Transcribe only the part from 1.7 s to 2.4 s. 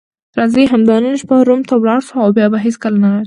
ولاړ شو او